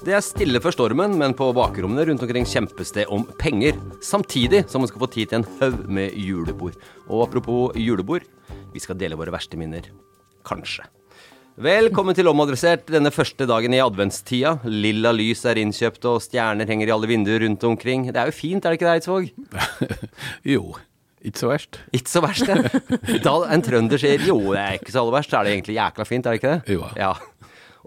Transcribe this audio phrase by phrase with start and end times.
[0.00, 3.76] Det er stille før stormen, men på bakrommene rundt omkring kjempes det om penger.
[4.00, 6.78] Samtidig som man skal få tid til en haug med julebord.
[7.04, 8.24] Og apropos julebord,
[8.72, 9.90] vi skal dele våre verste minner.
[10.48, 10.86] Kanskje.
[11.60, 14.54] Velkommen til Omadressert denne første dagen i adventstida.
[14.64, 18.08] Lilla lys er innkjøpt, og stjerner henger i alle vinduer rundt omkring.
[18.08, 19.28] Det er jo fint, er det ikke det, Eidsvåg?
[20.54, 20.62] jo.
[21.20, 21.82] Ikke så verst.
[21.92, 22.56] Ikke så verst, ja.
[23.26, 25.76] Da en trønder sier jo, det er ikke så aller verst, så er det egentlig
[25.76, 26.78] jækla fint, er det ikke det?
[26.78, 26.88] Jo.
[26.96, 27.12] Ja.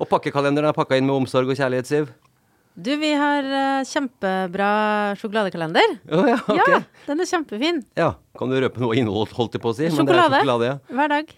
[0.03, 2.09] Og pakkekalenderen er pakka inn med omsorg og kjærlighet, Siv.
[2.73, 4.71] Du, vi har uh, kjempebra
[5.21, 5.93] sjokoladekalender.
[6.09, 6.73] Oh, ja, okay.
[6.73, 7.79] Ja, den er kjempefin.
[7.99, 8.09] Ja,
[8.39, 9.87] Kan du røpe noe innhold, holdt jeg på å si?
[9.93, 10.41] Sjokolade.
[10.41, 10.75] sjokolade ja.
[10.89, 11.31] Hver dag.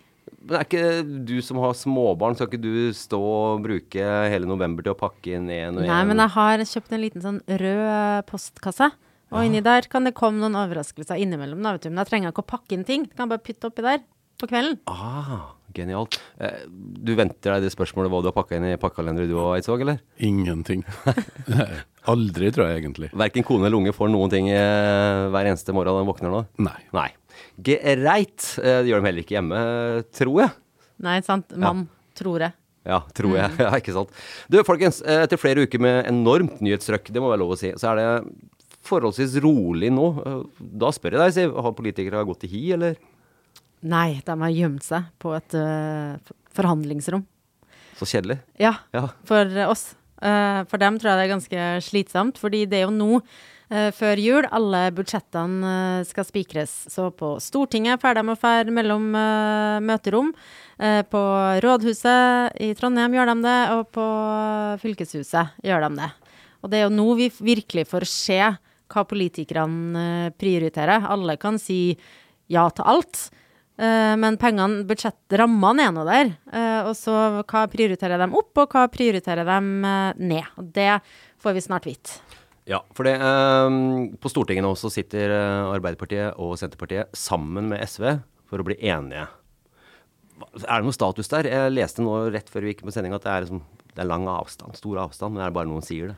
[0.46, 0.86] Men er ikke
[1.28, 5.36] du som har småbarn, skal ikke du stå og bruke hele november til å pakke
[5.38, 5.90] inn én og én?
[5.90, 8.90] Nei, men jeg har kjøpt en liten sånn rød postkasse.
[9.36, 11.66] Og inni der kan det komme noen overraskelser innimellom.
[11.66, 11.92] Da, vet du.
[11.92, 13.08] Men jeg trenger ikke å pakke inn ting.
[13.18, 14.06] Kan bare putte oppi der
[14.42, 14.80] på kvelden.
[14.92, 16.18] Ah, genialt.
[16.40, 16.66] Eh,
[17.06, 19.84] Du venter deg det spørsmålet hva du har pakka inn i pakkekalenderen du og Eidsvåg,
[19.86, 20.00] eller?
[20.20, 20.84] Ingenting.
[22.12, 23.10] Aldri, tror jeg egentlig.
[23.18, 26.44] Verken kone eller unge får noen ting eh, hver eneste morgen de våkner nå?
[26.68, 26.78] Nei.
[26.96, 27.08] Nei.
[27.66, 28.52] Greit.
[28.62, 29.62] Eh, Det gjør de heller ikke hjemme,
[30.16, 30.54] tror jeg.
[31.06, 31.56] Nei, sant.
[31.60, 31.88] Mann,
[32.18, 32.54] tror jeg.
[32.86, 33.50] Ja, tror jeg.
[33.66, 34.12] Ja, ikke sant.
[34.52, 35.02] Du, folkens.
[35.02, 38.10] Etter flere uker med enormt nyhetstrøkk, det må være lov å si, så er det
[38.86, 40.06] forholdsvis rolig nå.
[40.60, 41.56] Da spør jeg deg, Siv.
[41.66, 43.00] Har politikere gått i hi, eller?
[43.84, 46.16] Nei, de har gjemt seg på et uh,
[46.56, 47.26] forhandlingsrom.
[48.00, 48.40] Så kjedelig.
[48.60, 49.10] Ja, Ja.
[49.24, 49.96] for oss.
[50.22, 53.20] Uh, for dem tror jeg det er ganske slitsomt, fordi det er jo nå,
[53.72, 56.74] uh, før jul, alle budsjettene skal spikres.
[56.92, 59.12] Så på Stortinget drar de og drar mellom
[59.86, 60.34] møterom.
[60.76, 61.22] På
[61.64, 64.06] Rådhuset i Trondheim gjør de det, og på
[64.82, 66.10] Fylkeshuset gjør de det.
[66.64, 68.40] Og det er jo nå vi virkelig får se
[68.92, 71.08] hva politikerne prioriterer.
[71.08, 71.96] Alle kan si
[72.52, 73.30] ja til alt.
[73.76, 76.32] Eh, men pengene, budsjettrammene er nå der.
[76.48, 79.58] Eh, og så hva prioriterer de opp, og hva prioriterer de
[79.92, 80.52] eh, ned?
[80.62, 80.92] Og det
[81.44, 82.20] får vi snart vite.
[82.66, 83.80] Ja, for det, eh,
[84.22, 85.34] på Stortinget nå så sitter
[85.74, 88.16] Arbeiderpartiet og Senterpartiet sammen med SV
[88.50, 89.28] for å bli enige.
[90.66, 91.48] Er det noe status der?
[91.48, 93.62] Jeg leste nå rett før vi gikk på sending at det er, liksom,
[93.92, 96.18] det er lang avstand, stor avstand, men er det bare noen sier det?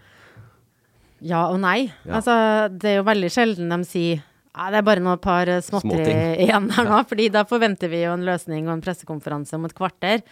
[1.25, 1.89] Ja og nei.
[2.05, 2.19] Ja.
[2.19, 2.33] Altså,
[2.69, 4.25] det er jo veldig sjelden de sier
[4.57, 6.13] ja, det er bare noen par eh, småtteri
[6.47, 9.77] igjen her nå, fordi da forventer vi jo en løsning og en pressekonferanse om et
[9.77, 10.23] kvarter.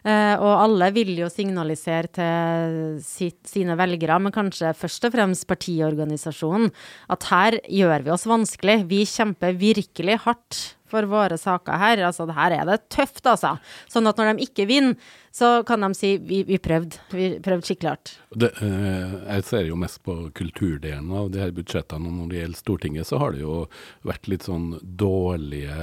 [0.00, 5.44] Uh, og alle vil jo signalisere til sitt, sine velgere, men kanskje først og fremst
[5.50, 6.70] partiorganisasjonen,
[7.12, 8.78] at her gjør vi oss vanskelig.
[8.88, 12.04] Vi kjemper virkelig hardt for våre saker her.
[12.10, 13.56] Altså, her er det tøft, altså.
[13.90, 14.98] Sånn at når de ikke vinner,
[15.30, 16.98] så kan de si vi, vi prøvde.
[17.14, 18.12] Vi prøvde skikkelig hardt.
[18.34, 22.10] Det, eh, jeg ser jo mest på kulturdelen av de her budsjettene.
[22.10, 23.60] og Når det gjelder Stortinget, så har det jo
[24.06, 25.76] vært litt sånn dårlige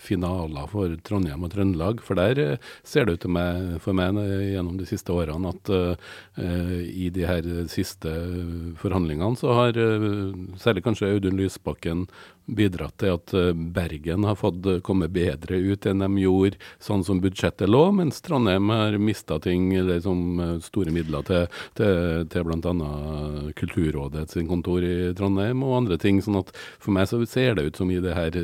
[0.00, 2.00] finaler for Trondheim og Trøndelag.
[2.04, 5.52] For der eh, ser det ut til meg, for meg eh, gjennom de siste årene
[5.52, 8.10] at eh, i de her siste
[8.80, 9.76] forhandlingene så har
[10.60, 12.06] særlig kanskje Audun Lysbakken
[12.46, 17.04] bidratt til at eh, Bergen har fått komme kommet bedre ut enn de gjorde sånn
[17.04, 21.46] som budsjettet lå, mens Trondheim har mista ting, liksom som eh, store midler til,
[21.78, 22.84] til, til bl.a.
[23.58, 26.22] Kulturrådet sin kontor i Trondheim og andre ting.
[26.22, 28.36] sånn at for meg så ser det ut som i det her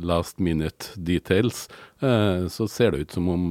[0.00, 1.66] last minute details,
[2.00, 3.44] så ser det ut som om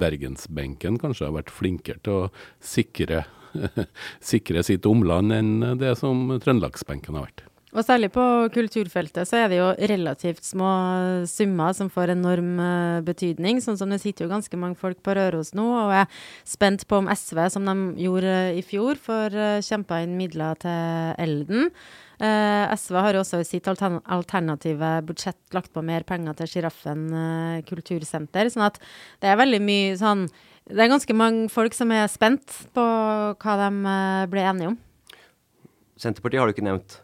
[0.00, 2.30] bergensbenken kanskje har vært flinkere til å
[2.60, 3.24] sikre
[4.32, 7.46] sikre sitt omland enn det som trøndelagsbenken har vært.
[7.76, 8.22] Og særlig på
[8.54, 10.70] kulturfeltet så er det jo relativt små
[11.28, 13.60] summer som får enorm uh, betydning.
[13.60, 16.08] Sånn som det sitter jo ganske mange folk på Røros nå og er
[16.48, 20.56] spent på om SV, som de gjorde uh, i fjor, får uh, kjempa inn midler
[20.64, 21.70] til Elden.
[22.16, 26.54] Uh, SV har jo også i sitt altern alternative budsjett lagt på mer penger til
[26.54, 27.10] Sjiraffen
[27.68, 28.48] kultursenter.
[28.48, 28.80] Sånn at
[29.20, 30.30] det er veldig mye sånn
[30.66, 34.78] det er ganske mange folk som er spent på hva de uh, ble enige om.
[36.00, 37.02] Senterpartiet har du ikke nevnt.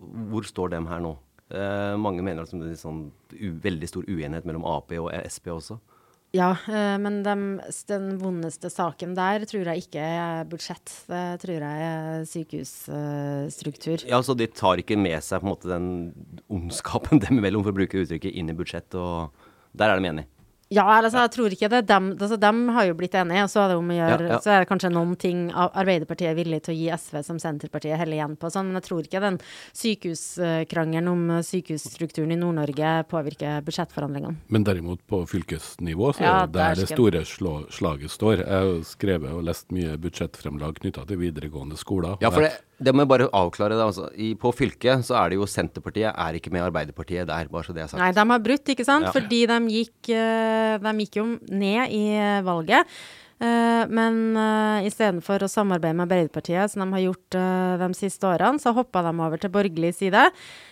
[0.00, 1.14] Hvor står dem her nå?
[1.50, 5.80] Eh, mange mener at det er sånn veldig stor uenighet mellom Ap og Sp også.
[6.30, 7.34] Ja, eh, men de,
[7.90, 10.92] den vondeste saken der tror jeg ikke er budsjett.
[11.10, 14.04] Det tror jeg er sykehusstruktur.
[14.06, 15.88] ja, Så de tar ikke med seg på en måte den
[16.46, 19.34] ondskapen dem imellom, for å bruke uttrykket, inn i budsjett, og
[19.74, 20.30] der er de enige?
[20.70, 21.80] Ja, altså, jeg tror ikke det.
[21.88, 24.30] Dem, altså, dem har jo blitt enige, og så er det om å gjøre ja,
[24.36, 24.38] ja.
[24.44, 27.98] Så er det kanskje noen ting Arbeiderpartiet er villig til å gi SV som Senterpartiet
[27.98, 28.52] heller igjen på.
[28.54, 29.40] Sånn, men jeg tror ikke den
[29.80, 34.38] sykehuskrangelen om sykehusstrukturen i Nord-Norge påvirker budsjettforhandlingene.
[34.54, 38.46] Men derimot på fylkesnivå, så ja, er det der det store slå, slaget står.
[38.46, 42.14] Jeg har skrevet og lest mye budsjettfremlag knytta til videregående skoler.
[42.22, 43.76] Ja, for det det må jeg bare avklare.
[43.76, 44.08] det altså.
[44.16, 47.76] I, På fylket så er det jo Senterpartiet er ikke med Arbeiderpartiet der, bare så
[47.76, 48.00] det er sagt.
[48.00, 49.08] Nei, de har brutt, ikke sant.
[49.08, 49.14] Ja.
[49.16, 52.04] Fordi de gikk, eh, de gikk jo ned i
[52.46, 52.96] valget.
[53.40, 57.38] Uh, men uh, istedenfor å samarbeide med Arbeiderpartiet, som de har gjort
[57.80, 60.26] de siste årene, så hoppa de over til borgerlig side.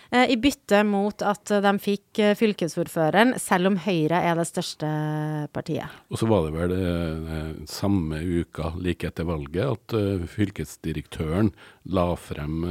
[0.09, 4.89] Uh, I bytte mot at de fikk fylkesordføreren, selv om Høyre er det største
[5.55, 5.89] partiet.
[6.09, 11.53] Og så var det vel samme uka, like etter valget, at fylkesdirektøren
[11.89, 12.63] la frem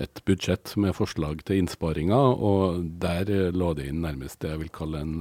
[0.00, 4.72] et budsjett med forslag til innsparinger, og der lå det inn nærmest det jeg vil
[4.72, 5.16] kalle en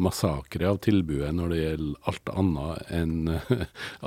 [0.00, 3.14] massakre av tilbudet når det gjelder alt annet enn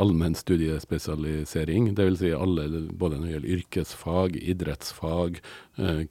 [0.04, 1.94] allmenn studiespesialisering.
[1.98, 2.20] Dvs.
[2.24, 5.40] Si alle, både når det gjelder yrkesfag, idrettsfag,
[5.80, 6.02] uh,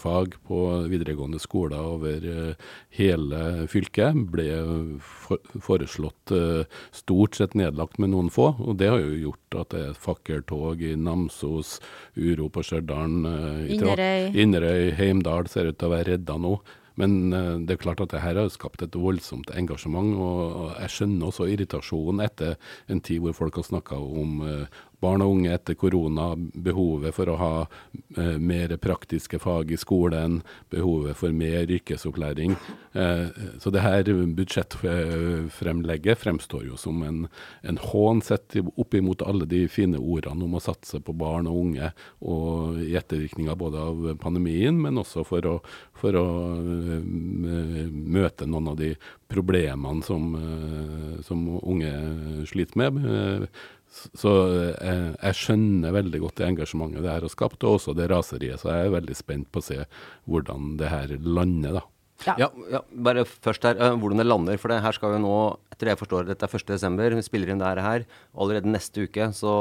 [0.00, 2.54] kulturfag på videregående skoler over uh,
[2.90, 4.98] hele fylket, ble
[5.60, 6.32] foreslått
[6.92, 8.56] stort sett nedlagt med noen få.
[8.58, 11.80] Og det har jo gjort at det er fakkeltog i Namsos,
[12.16, 13.24] uro på Stjørdal
[13.68, 14.32] Inderøy.
[14.34, 16.58] Inderøy, Heimdal ser ut til å være redda nå.
[17.00, 17.30] Men
[17.64, 21.46] det er klart at det her har skapt et voldsomt engasjement, og jeg skjønner også
[21.48, 22.58] irritasjonen etter
[22.92, 24.42] en tid hvor folk har snakka om
[25.00, 30.40] barn og unge etter korona, behovet for å ha eh, mer praktiske fag i skolen,
[30.72, 32.56] behovet for mer yrkesopplæring.
[32.92, 33.26] Eh,
[33.62, 37.24] så det her budsjettfremlegget fremstår jo som en,
[37.62, 41.62] en hån sett opp imot alle de fine ordene om å satse på barn og
[41.64, 45.56] unge, og i ettervirkninger både av pandemien, men også for å,
[45.96, 46.26] for å
[46.60, 47.00] uh,
[47.90, 48.94] møte noen av de
[49.30, 51.92] problemene som, uh, som unge
[52.50, 53.50] sliter med.
[53.90, 58.06] Så jeg, jeg, skjønner veldig godt det engasjementet det her har skapt, og også det
[58.12, 58.62] raseriet.
[58.62, 59.80] Så jeg er veldig spent på å se
[60.30, 61.86] hvordan det her lander, da.
[62.26, 62.34] Ja.
[62.40, 64.58] Ja, ja, bare først her, uh, hvordan det lander.
[64.60, 65.36] For det her skal jo nå,
[65.72, 67.16] etter det jeg forstår, dette er 1.12.
[67.16, 68.04] Vi spiller inn det her.
[68.36, 69.52] Allerede neste uke så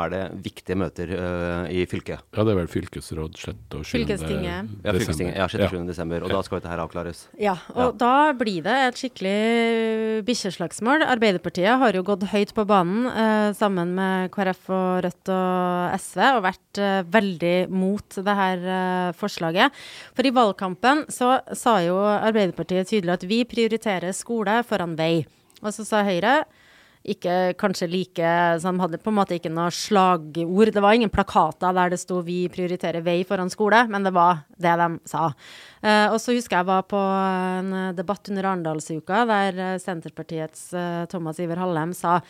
[0.00, 2.24] er det viktige møter uh, i fylket.
[2.32, 3.60] Ja, det er vel fylkesråd 6.
[3.76, 3.92] og 7.
[3.98, 4.72] Fylkestinget.
[4.86, 5.36] Ja, fylkestinget.
[5.36, 5.66] Ja, 6.
[5.66, 5.90] og 7.
[5.90, 6.24] desember.
[6.24, 7.26] Og da skal dette her avklares.
[7.40, 11.06] Ja, og da blir det et skikkelig bikkjeslagsmål.
[11.12, 16.24] Arbeiderpartiet har jo gått høyt på banen uh, sammen med KrF og Rødt og SV
[16.32, 16.80] og vært
[17.12, 18.62] veldig mot det her
[19.18, 19.74] forslaget.
[20.16, 25.24] For i valgkampen så sa jo Arbeiderpartiet tydelig at vi prioriterer skole foran vei.
[25.62, 26.42] Og så sa Høyre
[27.02, 28.32] ikke kanskje like
[28.62, 30.70] Så de hadde på en måte ikke noe slagord.
[30.70, 34.44] Det var ingen plakater der det sto 'vi prioriterer vei foran skole', men det var
[34.56, 35.34] det de sa.
[35.82, 41.38] Eh, og så husker jeg var på en debatt under Arendalsuka der Senterpartiets eh, Thomas
[41.38, 42.20] Iver Hallem sa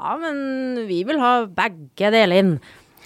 [0.00, 2.60] ja, men vi vil ha begge deler inn.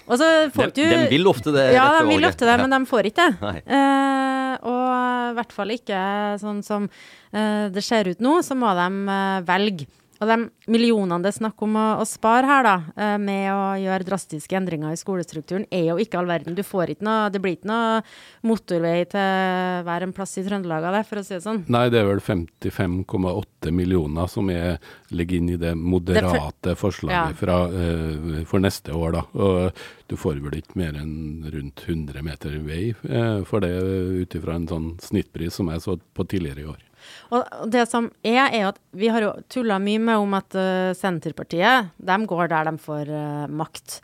[0.05, 1.65] Og så får de, du De vil ofte det.
[1.73, 3.53] Ja, de vil ofte det, men de får ikke det.
[3.75, 5.99] Uh, og i hvert fall ikke
[6.39, 9.87] sånn som uh, det ser ut nå, så må de uh, velge.
[10.23, 13.75] Og de millionene det er snakk om å, å spare her, da, eh, med å
[13.81, 16.55] gjøre drastiske endringer i skolestrukturen, er jo ikke all verden.
[16.55, 17.99] Du får ikke noe, det blir ikke noe
[18.47, 21.65] motorvei til hver en plass i Trøndelag av det, for å si det sånn.
[21.71, 24.79] Nei, det er vel 55,8 millioner som er,
[25.11, 27.39] ligger inn i det moderate forslaget ja.
[27.39, 29.25] fra, uh, for neste år, da.
[29.35, 34.37] Og du får vel ikke mer enn rundt 100 meter vei uh, for det, ut
[34.37, 36.83] ifra en sånn snittpris som jeg så på tidligere i år.
[37.33, 40.93] Og det som er, er at vi har jo tulla mye med om at uh,
[40.97, 43.99] Senterpartiet, de går der de får uh, makt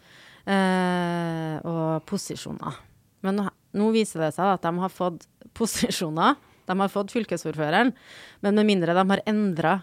[0.48, 2.80] uh, og posisjoner.
[3.22, 3.46] Men nå,
[3.78, 6.40] nå, viser det seg at de har fått posisjoner.
[6.70, 7.94] De har fått fylkesordføreren.
[8.42, 9.80] Men med mindre de har endra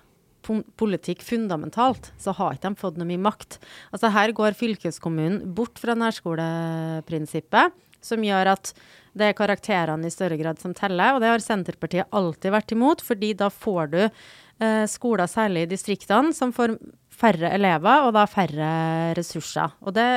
[0.79, 3.59] politikk fundamentalt, så har ikke de fått noe mye makt.
[3.93, 7.75] Altså Her går fylkeskommunen bort fra nærskoleprinsippet,
[8.09, 8.73] som gjør at
[9.19, 11.15] det er karakterene i større grad som teller.
[11.17, 15.73] Og det har Senterpartiet alltid vært imot, fordi da får du eh, skoler, særlig i
[15.75, 16.77] distriktene, som får
[17.19, 18.71] færre elever, og da færre
[19.19, 19.75] ressurser.
[19.83, 20.09] Og det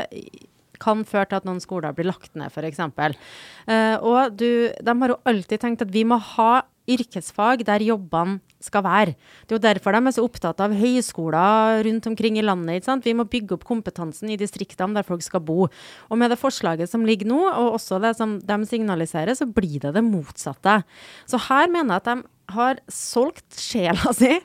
[0.81, 2.81] kan føre til at noen skoler blir lagt ned, f.eks.
[2.81, 6.51] Eh, og du, de har jo alltid tenkt at vi må ha
[6.95, 9.15] yrkesfag der jobbene skal være.
[9.45, 12.89] Det er jo derfor de er så opptatt av høyskoler rundt omkring i landet.
[13.05, 15.65] Vi må bygge opp kompetansen i distriktene der folk skal bo.
[16.09, 19.79] Og med det forslaget som ligger nå, og også det som de signaliserer, så blir
[19.81, 20.81] det det motsatte.
[21.25, 24.37] Så her mener jeg at de har solgt sjela si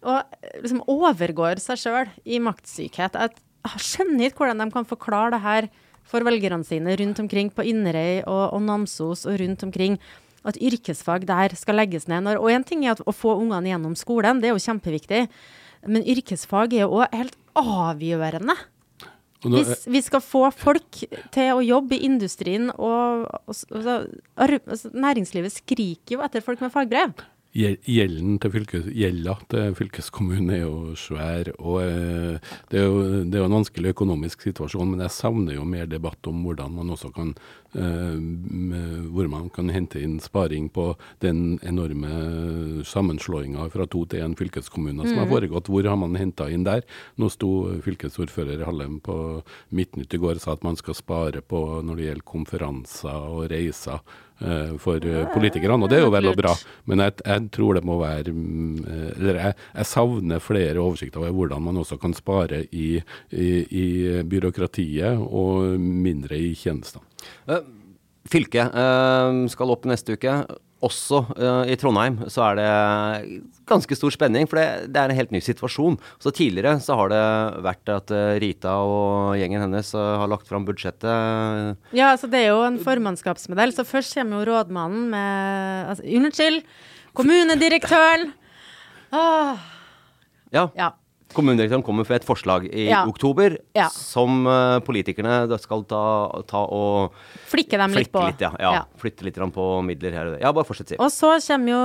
[0.00, 0.24] og
[0.62, 3.18] liksom overgår seg sjøl i maktsykhet.
[3.20, 5.68] Jeg skjønner ikke hvordan de kan forklare det her
[6.10, 9.98] for velgerne sine rundt omkring på Inderøy og, og Namsos og rundt omkring
[10.46, 12.24] at yrkesfag der skal legges ned.
[12.26, 15.24] Når, og én ting er å få ungene gjennom skolen, det er jo kjempeviktig.
[15.88, 18.56] Men yrkesfag er jo òg helt avgjørende.
[19.40, 23.86] Hvis vi skal få folk til å jobbe i industrien, og, og, og
[24.36, 27.14] og næringslivet skriker jo etter folk med fagbrev.
[27.50, 28.84] Gjelden til fylkes,
[29.50, 31.48] til fylkeskommunen er jo svær.
[31.58, 32.38] og eh,
[32.70, 35.90] det, er jo, det er jo en vanskelig økonomisk situasjon, men jeg savner jo mer
[35.90, 37.34] debatt om hvordan man også kan
[37.74, 38.22] eh,
[39.10, 40.92] hvor man kan hente inn sparing på
[41.26, 45.22] den enorme sammenslåinga fra to til én fylkeskommuner som mm.
[45.24, 45.74] har foregått.
[45.74, 46.86] Hvor har man henta inn der?
[47.18, 47.52] Nå sto
[47.82, 49.42] fylkesordfører Hallem på
[49.74, 53.48] Midtnytt i går og sa at man skal spare på når det gjelder konferanser og
[53.50, 53.98] reiser
[54.80, 56.54] for eh, politikerne, og det er jo vel og bra.
[56.90, 61.20] Men jeg, jeg tror det må være mm, eh, Eller jeg, jeg, savner flere oversikter
[61.22, 62.88] over hvordan man også kan spare i,
[63.30, 63.50] i,
[63.82, 63.86] i
[64.24, 67.04] byråkratiet og mindre i tjenestene.
[68.30, 68.76] Fylket
[69.50, 70.34] skal opp neste uke
[70.80, 75.18] også uh, i Trondheim så er det ganske stor spenning, for det, det, er en
[75.18, 75.98] helt ny situasjon.
[76.22, 77.24] Så Tidligere så har det
[77.66, 81.76] vært at uh, Rita og gjengen hennes uh, har lagt fram budsjettet.
[81.96, 83.74] Ja, altså det er jo en formannskapsmodell.
[83.76, 86.64] Så først kommer jo rådmannen med altså, Unnskyld!
[87.18, 88.30] Kommunedirektøren!
[89.10, 89.58] Ah.
[90.54, 90.68] Ja.
[90.78, 90.92] ja.
[91.36, 93.04] Kommunedirektøren kommer med et forslag i ja.
[93.06, 93.86] oktober ja.
[93.94, 96.02] som uh, politikerne skal ta,
[96.50, 97.14] ta, og
[97.50, 98.24] Flikke dem litt på.
[98.26, 98.50] Litt, ja.
[98.58, 98.82] ja.
[98.98, 100.42] Flytte litt på midler her og der.
[100.42, 100.98] Ja, bare fortsett, si.
[100.98, 101.80] Og så kommer jo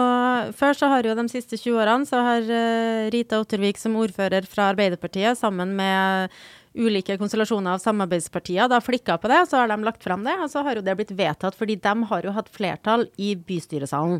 [0.58, 4.50] Før så har jo de siste 20 årene så har uh, Rita Ottervik som ordfører
[4.50, 6.34] fra Arbeiderpartiet sammen med
[6.76, 10.50] ulike konstellasjoner av samarbeidspartier da flikka på det, så har de lagt fram det, og
[10.52, 14.20] så har jo det blitt vedtatt, fordi de har jo hatt flertall i bystyresalen.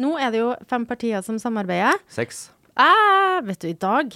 [0.00, 1.96] Nå er det jo fem partier som samarbeider.
[2.12, 2.50] Seks.
[2.80, 4.14] Eh, vet du, i dag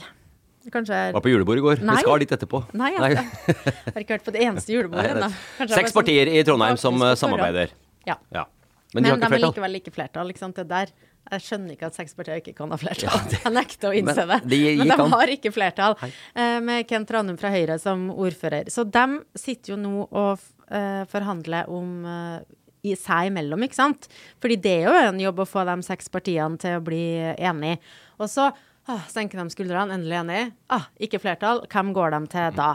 [0.72, 1.82] Kanskje Var på julebord i går.
[1.84, 1.96] Nei.
[1.98, 2.62] Vi skal dit etterpå.
[2.78, 3.24] Nei, jeg
[3.94, 5.30] har ikke vært på det eneste julebordet ennå.
[5.64, 7.74] Seks sånn partier i Trondheim som samarbeider.
[8.08, 8.18] Ja.
[8.34, 8.46] ja.
[8.94, 10.30] Men, de, Men de har likevel ikke flertall.
[10.30, 10.60] Ikke sant?
[10.60, 10.92] Det der
[11.32, 13.08] jeg skjønner ikke at seks partier ikke kan ha flertall.
[13.08, 14.40] Ja, det, jeg nekter å innse det.
[14.50, 18.68] De, Men de har ikke flertall, uh, med Kent Ranum fra Høyre som ordfører.
[18.72, 19.06] Så de
[19.40, 22.44] sitter jo nå og uh, forhandler om uh,
[22.84, 24.10] i seg imellom, ikke sant?
[24.44, 27.80] Fordi det er jo en jobb å få de seks partiene til å bli enige.
[28.20, 28.50] Og så
[28.84, 30.40] Ah, senker de skuldrene, endelig enig.
[30.68, 31.62] Ah, ikke flertall.
[31.72, 32.74] Hvem går de til da?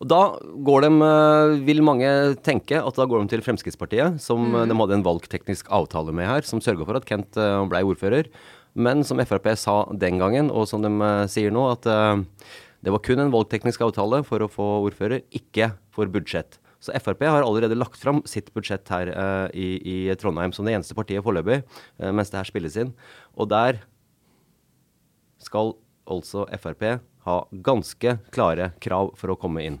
[0.00, 4.52] Og Da går de, eh, vil mange tenke at da går de til Fremskrittspartiet, som
[4.52, 4.68] mm.
[4.68, 8.28] de hadde en valgteknisk avtale med her, som sørga for at Kent eh, ble ordfører.
[8.74, 11.84] Men som Frp sa den gangen, og som de eh, sier nå, at
[12.80, 16.58] det var kun en valgteknisk avtale for å få ordfører, ikke for budsjett.
[16.80, 19.10] Så Frp har allerede lagt fram sitt budsjett her
[19.52, 21.58] i, i Trondheim som det eneste partiet foreløpig,
[22.08, 22.94] mens det her spilles inn.
[23.36, 23.82] Og der
[25.42, 25.74] skal
[26.10, 26.84] altså Frp
[27.26, 29.78] ha ganske klare krav for å komme inn.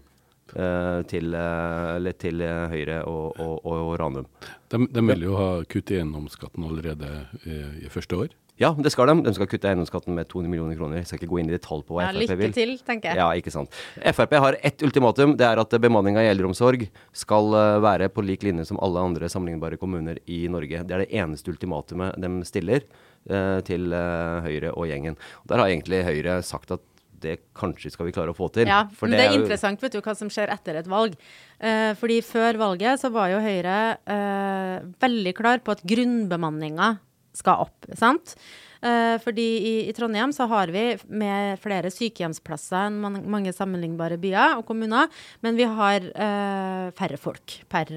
[0.50, 4.24] Uh, til, uh, til, Høyre og, og, og Ranum.
[4.72, 7.10] De, de, vil jo ha kutt i eiendomsskatten allerede
[7.44, 8.32] i, i, første år?
[8.58, 9.14] Ja, det skal de.
[9.28, 10.98] De skal kutte eiendomsskatten med 200 millioner kroner.
[10.98, 12.50] Jeg skal ikke gå inn i detalj på hva ja, Frp vil.
[12.50, 13.20] Lykke til, tenker jeg.
[13.22, 13.78] Ja, ikke sant.
[14.18, 15.36] Frp har ett ultimatum.
[15.38, 16.88] Det er at bemanninga i eldreomsorg
[17.22, 17.54] skal
[17.86, 20.82] være på lik linje som alle andre sammenlignbare kommuner i Norge.
[20.82, 22.90] Det er det eneste ultimatumet de stiller.
[23.28, 25.18] Eh, til eh, Høyre og gjengen.
[25.42, 26.86] Og der har egentlig Høyre sagt at
[27.20, 28.64] det kanskje skal vi klare å få til.
[28.70, 31.18] Ja, men det er interessant vet du, hva som skjer etter et valg.
[31.60, 33.76] Eh, fordi før valget så var jo Høyre
[34.08, 36.94] eh, veldig klar på at grunnbemanninga
[37.36, 38.32] skal opp, sant?
[38.80, 44.16] Eh, fordi i, i Trondheim så har vi med flere sykehjemsplasser enn man, mange sammenlignbare
[44.22, 45.12] byer og kommuner,
[45.44, 47.92] men vi har eh, færre folk per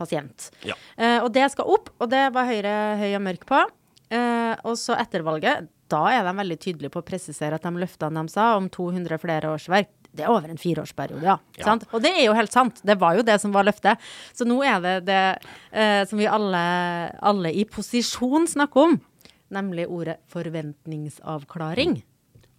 [0.00, 0.48] pasient.
[0.64, 0.78] Ja.
[0.96, 3.60] Eh, og det skal opp, og det var Høyre høy og mørk på.
[4.10, 7.70] Eh, og så etter valget, da er de veldig tydelige på å presisere at de
[7.78, 11.36] løftene de sa om 200 flere årsverk, det er over en fireårsperiode, ja.
[11.62, 11.84] Sant?
[11.94, 12.80] Og det er jo helt sant.
[12.82, 14.00] Det var jo det som var løftet.
[14.34, 15.22] Så nå er det det
[15.70, 16.62] eh, som vi alle,
[17.22, 18.96] alle i posisjon snakker om,
[19.54, 22.00] nemlig ordet forventningsavklaring.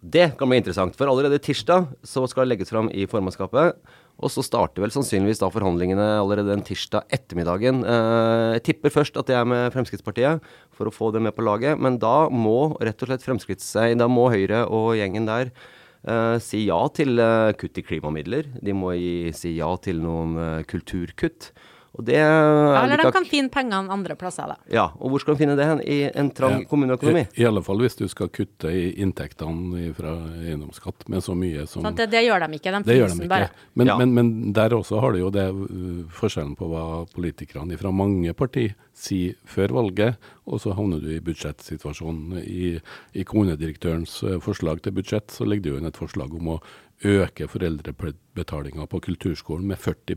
[0.02, 3.76] Det kan bli interessant, for allerede tirsdag så skal det legges fram i formannskapet.
[4.20, 7.80] Og så starter vel sannsynligvis da forhandlingene allerede den tirsdag ettermiddagen.
[7.86, 10.42] Eh, jeg tipper først at det er med Fremskrittspartiet,
[10.76, 11.80] for å få det med på laget.
[11.80, 13.72] Men da må rett og slett Fremskritts...
[13.72, 15.54] Da må Høyre og gjengen der
[16.02, 18.48] Uh, si ja til uh, kutt i klimamidler.
[18.58, 21.52] De må gi, si ja til noen uh, kulturkutt.
[21.92, 24.56] Og det er Eller de kan finne pengene andre plasser, da.
[24.72, 25.80] Ja, og hvor skal de finne det hen?
[25.84, 26.68] I en trang Ja.
[26.70, 27.26] kommuneøkonomi?
[27.36, 31.66] I, I alle fall hvis du skal kutte i inntektene fra eiendomsskatt med så mye
[31.68, 32.72] som så Det, det gjør de ikke.
[32.72, 33.50] De den bare.
[33.74, 33.98] Men, Ja.
[33.98, 38.32] men, men der også har du jo det uh, forskjellen på hva politikerne fra mange
[38.32, 42.38] partier sier før valget, og så havner du i budsjettsituasjonen.
[42.44, 42.80] I,
[43.14, 46.62] i kommunedirektørens uh, forslag til budsjett så ligger det jo inn et forslag om å
[47.04, 50.16] øke foreldrebetalinga på kulturskolen med 40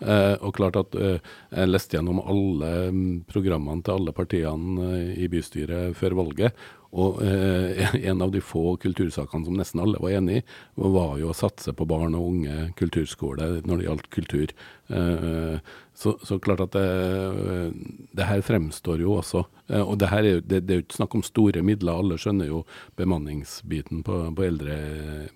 [0.00, 1.18] eh, Og klart at eh,
[1.50, 6.52] Jeg leste gjennom alle mm, programmene til alle partiene eh, i bystyret før valget.
[6.94, 10.44] Og eh, en av de få kultursakene som nesten alle var enig i,
[10.76, 14.54] var jo å satse på barn og unge kulturskole når det gjaldt kultur.
[14.88, 15.58] Eh,
[15.94, 17.72] så, så klart at det,
[18.18, 20.84] det her fremstår jo også eh, Og det her er jo det, det er jo
[20.84, 22.64] ikke snakk om store midler, alle skjønner jo
[22.98, 24.78] bemanningsbiten på, på, eldre,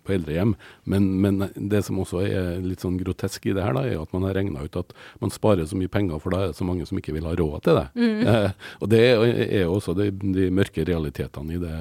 [0.02, 0.56] på eldrehjem.
[0.90, 4.02] Men, men det som også er litt sånn grotesk i det her, da, er jo
[4.06, 6.58] at man har regna ut at man sparer så mye penger, for da er det
[6.58, 7.86] så mange som ikke vil ha råd til det.
[8.28, 8.50] Eh,
[8.82, 11.78] og det er er jo også de, de mørke realitetene i det,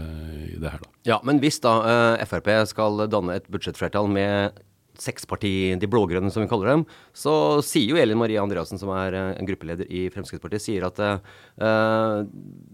[0.53, 0.93] i det her, da.
[1.07, 4.57] Ja, men hvis da eh, Frp skal danne et budsjettflertall med
[5.01, 6.86] seksparti, de blågrønne som vi kaller dem,
[7.16, 11.01] så sier jo Elin Marie Andreassen, som er eh, en gruppeleder i Fremskrittspartiet, sier at
[11.01, 12.25] uh,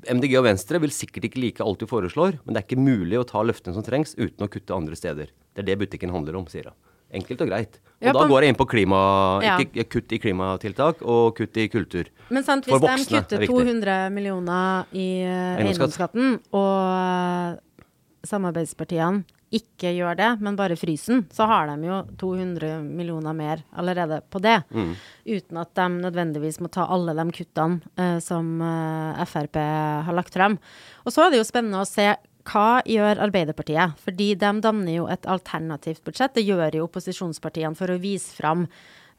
[0.10, 3.20] MDG og Venstre vil sikkert ikke like alt du foreslår, men det er ikke mulig
[3.20, 5.32] å ta løftene som trengs uten å kutte andre steder.
[5.53, 6.80] Det er det butikken handler om, sier hun.
[7.13, 7.75] Enkelt og greit.
[7.77, 9.00] Og Ja, da går jeg inn på klima,
[9.44, 9.58] Ja.
[9.62, 12.10] ikke kutt i klimatiltak og kutt i kultur.
[12.30, 17.86] Men sant, hvis voksne de kutter 200 millioner i eh, eiendomsskatten, og eh,
[18.25, 23.63] samarbeidspartiene ikke gjør det, men bare fryser den, så har de jo 200 millioner mer
[23.77, 24.59] allerede på det.
[24.74, 24.94] Mm.
[25.29, 29.59] Uten at de nødvendigvis må ta alle de kuttene uh, som uh, Frp
[30.07, 30.57] har lagt frem.
[31.05, 32.11] Og så er det jo spennende å se
[32.50, 33.96] hva gjør Arbeiderpartiet?
[34.03, 36.35] Fordi de danner jo et alternativt budsjett.
[36.35, 38.68] Det gjør jo opposisjonspartiene for å vise fram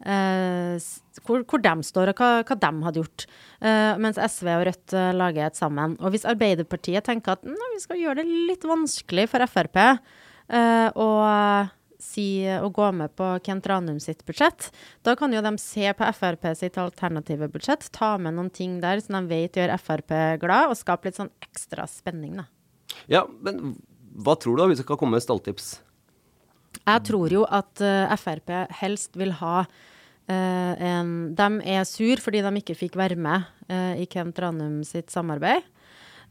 [0.05, 3.25] s- hvor, hvor de står, og hva, hva de hadde gjort.
[3.63, 5.95] Uh, mens SV og Rødt uh, lager et sammen.
[6.01, 9.81] Og hvis Arbeiderpartiet tenker at «Nei, vi skal gjøre det litt vanskelig for Frp
[11.01, 11.05] å
[12.05, 14.67] si, gå med på Kent Ranum sitt budsjett,
[15.07, 19.01] da kan jo de se på Frp sitt alternative budsjett, ta med noen ting der
[19.01, 20.13] som de vet gjør Frp
[20.43, 22.45] glad, og skape litt sånn ekstra spenning, da.
[23.09, 23.79] Ja, men
[24.21, 25.71] hva tror du da, hvis det skal komme med stalltips?
[26.85, 27.81] Jeg tror jo at
[28.21, 29.63] Frp helst vil ha
[30.31, 34.83] eh, en De er sur fordi de ikke fikk være med uh, i Kent Ranum
[34.87, 35.65] sitt samarbeid.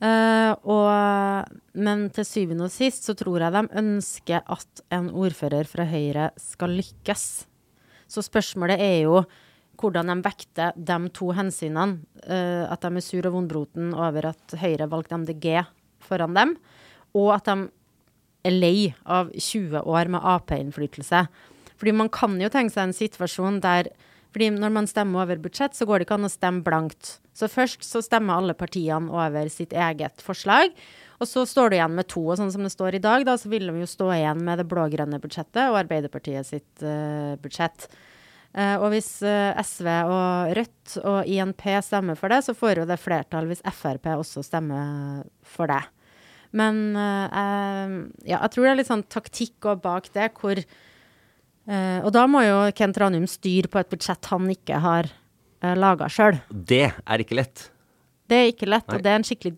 [0.03, 5.69] Uh, og, men til syvende og sist så tror jeg de ønsker at en ordfører
[5.69, 7.45] fra Høyre skal lykkes.
[8.09, 9.21] Så spørsmålet er jo
[9.79, 12.03] hvordan de vekter de to hensynene.
[12.23, 15.65] at de er sur og vondbroten over at Høyre valgte MDG
[15.99, 16.55] foran dem,
[17.13, 17.69] og at de
[18.43, 21.25] er lei av 20 år med Ap-innflytelse.
[21.83, 23.91] Fordi man kan jo tenke seg en situasjon der
[24.33, 27.17] fordi når man stemmer over budsjett, så går det ikke an å stemme blankt.
[27.37, 30.71] Så først så stemmer alle partiene over sitt eget forslag,
[31.19, 32.23] og så står du igjen med to.
[32.23, 34.57] Og sånn som det står i dag, da, så vil de jo stå igjen med
[34.57, 37.85] det blå-grønne budsjettet og Arbeiderpartiet sitt uh, budsjett.
[38.57, 42.89] Uh, og hvis uh, SV og Rødt og INP stemmer for det, så får jo
[42.89, 45.83] det flertall hvis Frp også stemmer for det.
[46.53, 47.93] Men eh,
[48.29, 50.75] ja, jeg tror det er litt sånn taktikk og bak det, hvor eh,
[51.67, 55.07] Og da må jo Kent Ranum styre på et budsjett han ikke har
[55.63, 56.41] uh, laga sjøl.
[56.51, 57.69] Det er ikke lett.
[58.27, 58.97] Det er ikke lett, Nei.
[58.97, 59.53] og det er en skikkelig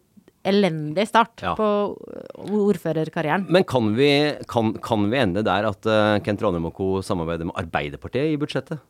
[0.45, 1.55] elendig start Ja.
[1.57, 1.65] på
[2.05, 3.47] eh, ordførerkarrieren.
[3.49, 4.09] Men kan vi,
[4.49, 6.89] kan, kan vi ende der at eh, Kent Ranum og co.
[7.05, 8.81] samarbeider med Arbeiderpartiet i budsjettet?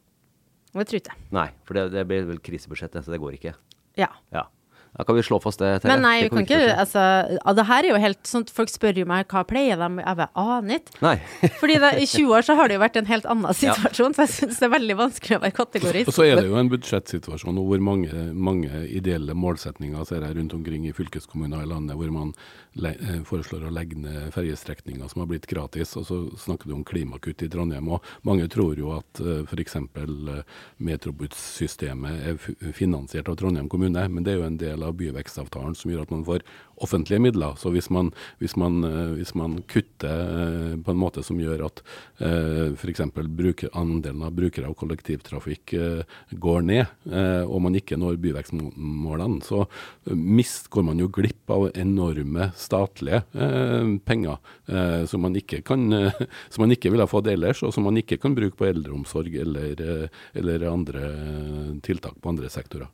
[0.75, 1.15] Det tror jeg ikke.
[1.36, 3.54] Nei, for det, det blir vel krisebudsjettet, så det går ikke.
[3.99, 4.10] Ja.
[4.36, 4.43] Ja.
[4.96, 5.92] Da kan vi slå fast det, Terje.
[5.92, 6.76] Men nei, vi kan ikke ikke.
[6.80, 7.04] Altså,
[7.58, 10.80] det her er jo helt sånn folk spør jo meg hva pleier de Jeg aner
[10.80, 11.14] ikke.
[11.62, 14.26] Fordi det, i 20 år så har det jo vært en helt annen situasjon, så
[14.26, 16.12] jeg syns det er veldig vanskelig å være kategorisk.
[16.12, 20.56] Og så er det jo en budsjettsituasjon hvor mange, mange ideelle målsetninger ser jeg rundt
[20.58, 22.34] omkring i fylkeskommuner i landet, hvor man
[22.76, 25.96] le eh, foreslår å legge ned ferjestrekninger som har blitt gratis.
[26.00, 27.88] Og så snakker du om klimakutt i Trondheim.
[27.96, 29.78] Og mange tror jo at uh, f.eks.
[29.96, 30.42] Uh,
[32.16, 36.06] er finansiert av Trondheim kommune, men det er jo en del av byvekstavtalen som gjør
[36.06, 36.45] at man får
[36.84, 37.56] offentlige midler.
[37.60, 41.65] Så hvis man, hvis man, eh, hvis man kutter eh, på en måte som gjør
[41.69, 41.82] at
[42.21, 43.02] uh, f.eks.
[43.02, 49.63] andelen av brukere av kollektivtrafikk eh, går ned, eh, og man ikke når byvekstmålene, så
[49.65, 55.62] eh, mist, går man jo glipp av enorme statlige eh, penger eh, som, man ikke
[55.65, 56.21] kan, eh,
[56.52, 59.82] som man ikke ville fått ellers, og som man ikke kan bruke på eldreomsorg eller,
[59.82, 62.91] eh, eller andre eh, tiltak på andre sektorer.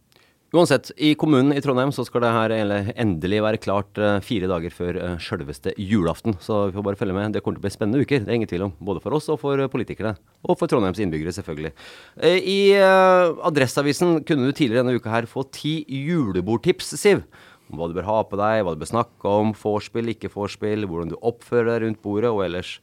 [0.51, 2.51] Uansett, i kommunen i Trondheim så skal det her
[2.99, 6.35] endelig være klart eh, fire dager før uh, sjølveste julaften.
[6.43, 7.31] Så vi får bare følge med.
[7.31, 8.73] Det kommer til å bli spennende uker, det er ingen tvil om.
[8.83, 10.11] Både for oss og for eh, politikerne.
[10.43, 11.71] Og for Trondheims innbyggere, selvfølgelig.
[12.19, 17.23] Eh, I eh, Adresseavisen kunne du tidligere denne uka her få ti julebordtips, Siv.
[17.71, 20.83] Om hva du bør ha på deg, hva du bør snakke om, vorspiel, ikke vorspiel,
[20.83, 22.81] hvordan du oppfører deg rundt bordet, og ellers.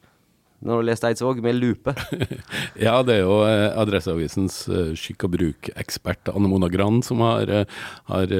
[0.59, 1.93] Nå har du lest Eidsvåg med lupe.
[2.79, 7.47] Ja, det er jo eh, Adresseavisens eh, skikk og bruk-ekspert Anne Mona Gran som har,
[7.51, 7.79] eh,
[8.11, 8.33] har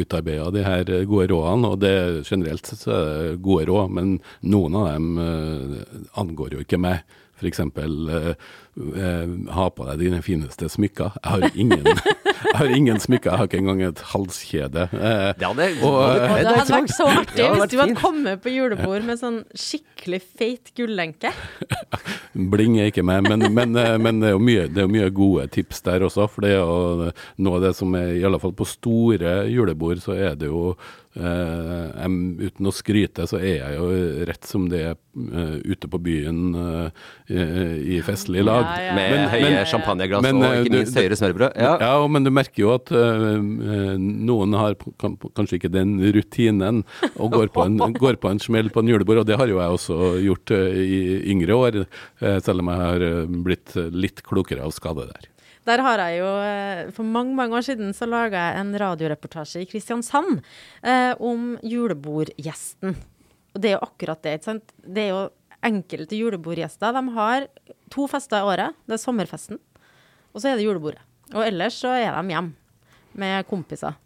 [0.00, 1.72] utarbeida de her gode rådene.
[1.74, 1.94] Og det
[2.28, 5.08] generelt så er det gode råd, men noen av dem
[6.20, 7.04] angår jo ikke meg.
[7.40, 7.60] F.eks.
[8.80, 11.16] Uh, ha på deg dine fineste smykker.
[11.18, 14.84] Jeg har ingen, jeg har ingen smykker, jeg har ikke engang et halskjede.
[14.94, 16.76] Eh, Det hadde, Og, eh, det hadde Eidsvåg.
[16.76, 21.32] vært så artig hvis du hadde kommet på julebord med sånn skikkelig feit gullenke.
[22.54, 24.94] Bling er ikke meg, men, men, eh, men det, er jo mye, det er jo
[24.94, 26.28] mye gode tips der også.
[26.30, 27.10] For det er jo
[27.42, 30.76] noe av det som er, i alle fall på store julebord, så er det jo
[31.16, 33.86] eh, jeg, Uten å skryte, så er jeg jo
[34.28, 37.40] rett som det er uh, ute på byen uh, i,
[37.96, 38.62] i festlig lag.
[38.64, 39.64] Ja, ja, Med men, høye ja.
[39.70, 41.58] champagneglass Men, og ikke du- minst høyere smørbrød.
[41.60, 41.72] Ja.
[41.82, 46.84] Ja, men du merker jo at noen har kan, kanskje ikke den rutinen
[47.16, 49.60] og går på, en, går på en smell på en julebord, og det har jo
[49.60, 51.02] jeg også gjort i
[51.34, 51.82] yngre år,
[52.44, 53.06] selv om jeg har
[53.50, 55.30] blitt litt klokere av skade der.
[55.70, 59.62] Der har jeg jo eh, For mange mange år siden så laga jeg en radioreportasje
[59.62, 60.40] i Kristiansand
[60.82, 62.96] eh, om julebordgjesten.
[63.54, 64.38] Og det er jo akkurat det.
[64.38, 64.74] ikke sant?
[64.82, 65.22] Det er jo
[65.66, 66.94] enkelte julebordgjester.
[66.96, 67.46] De har
[67.92, 68.78] to fester i året.
[68.88, 69.60] Det er sommerfesten,
[70.32, 71.02] og så er det julebordet.
[71.34, 72.54] Og ellers så er de hjemme
[73.20, 73.98] med kompiser.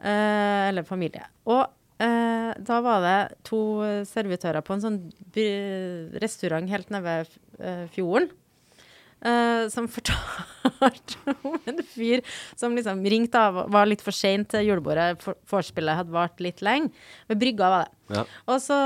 [0.00, 1.26] Eh, eller familie.
[1.48, 1.62] Og
[2.00, 3.60] eh, da var det to
[4.08, 5.00] servitører på en sånn
[6.20, 8.30] restaurant helt nede ved eh, fjorden.
[9.24, 12.22] Eh, som fortalte om en fyr
[12.58, 15.22] som liksom ringte av og var litt for sein til julebordet.
[15.22, 16.92] For, hadde vart litt lenge.
[17.30, 18.16] Ved brygga var det.
[18.16, 18.24] Ja.
[18.50, 18.78] Og så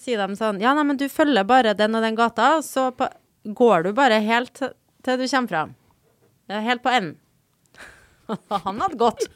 [0.00, 2.90] sier de sånn Ja, nei, men du følger bare den og den gata, og så
[2.92, 3.08] på,
[3.56, 4.74] går du bare helt til,
[5.06, 5.74] til du kommer fram.
[6.50, 7.16] Helt på enden.
[8.66, 9.26] Han hadde gått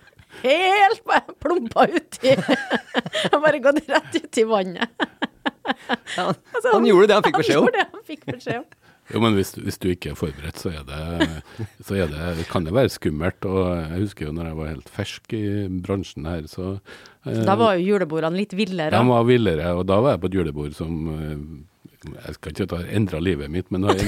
[0.43, 2.37] helt på plumpa uti
[3.33, 4.91] Og bare gått rett uti vannet.
[6.17, 7.67] Ja, Altså, han gjorde det han fikk beskjed om.
[7.67, 8.65] Han gjorde det han fikk beskjed om.
[9.11, 12.67] Jo, men hvis, hvis du ikke er forberedt, så, er det, så er det, kan
[12.67, 13.47] det være skummelt.
[13.49, 15.43] Og jeg husker jo når jeg var helt fersk i
[15.83, 18.95] bransjen her, så eh, Da var jo julebordene litt villere.
[18.95, 21.35] De var villere, og da var jeg på et julebord som eh,
[22.01, 23.99] jeg skal ikke ta endra livet mitt, men har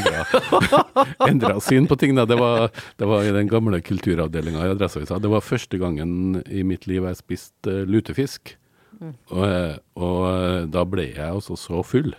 [1.29, 2.15] endra syn på ting.
[2.17, 2.25] Da.
[2.29, 5.21] Det, var, det var i den gamle kulturavdelinga i Adresseavisa.
[5.21, 8.55] Det var første gangen i mitt liv jeg spiste lutefisk.
[9.03, 12.13] Og, eh, og eh, da ble jeg altså så full.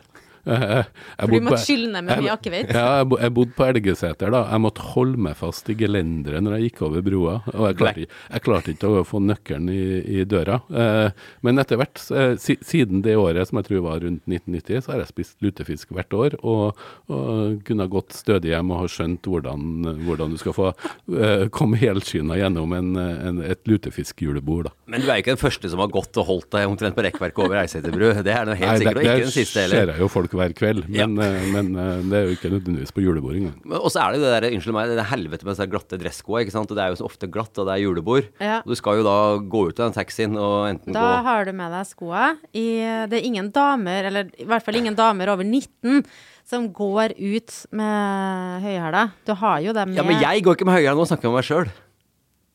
[0.43, 0.85] Eh, jeg
[1.19, 2.71] For du bodde måtte skylle ned med mye akevitt.
[2.75, 4.41] Ja, jeg, jeg bodde på Elgeseter da.
[4.51, 7.35] Jeg måtte holde meg fast i gelenderet når jeg gikk over broa.
[7.53, 9.83] Og jeg klarte, jeg klarte ikke å få nøkkelen i,
[10.19, 10.59] i døra.
[10.67, 14.93] Eh, men etter hvert, eh, siden det året som jeg tror var rundt 1990, så
[14.93, 16.37] har jeg spist lutefisk hvert år.
[16.43, 19.69] Og, og kunne ha gått stødig hjem og ha skjønt hvordan,
[20.03, 24.67] hvordan du skal få eh, komme helskinna gjennom en, en, et lutefiskjulebord.
[24.67, 24.75] da.
[24.91, 27.05] Men du er jo ikke den første som har gått og holdt deg omtrent på
[27.07, 28.09] rekkverket over Eiseterbru.
[28.23, 29.79] Det er noe helt Nei, sikkert, og det, ikke den siste det heller.
[29.79, 31.31] ser jeg jo folk hver kveld, men, ja.
[31.53, 33.57] men eh, det er jo ikke nødvendigvis på julebord engang.
[33.79, 35.99] Og så er det jo det der, unnskyld meg, det er helvete med disse glatte
[36.01, 36.73] dresskoa, ikke sant.
[36.73, 38.27] Og det er jo så ofte glatt, og det er julebord.
[38.43, 38.59] Ja.
[38.63, 41.47] Og du skal jo da gå ut av den taxien og enten Da gå har
[41.47, 42.33] du med deg skoa.
[42.51, 42.67] I,
[43.11, 46.03] det er ingen damer, eller i hvert fall ingen damer over 19,
[46.49, 49.07] som går ut med høyhæla.
[49.27, 51.33] Du har jo dem med Ja, men jeg går ikke med høyhæla, nå, snakker jeg
[51.33, 51.73] om meg sjøl.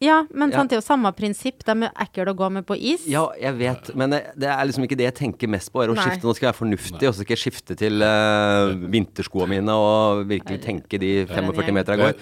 [0.00, 0.58] Ja, men Ja.
[0.60, 1.64] sant, det er jo samme prinsipp.
[1.66, 3.06] De er ekle å gå med på is.
[3.10, 5.82] Ja, jeg vet, men det det er liksom ikke det jeg tenker mest på.
[5.82, 6.04] Er å Nei.
[6.04, 9.74] skifte, nå skal jeg være fornuftig, og så skal jeg skifte til uh, vinterskoene mine
[9.74, 12.14] og virkelig tenke de 45 meter jeg går.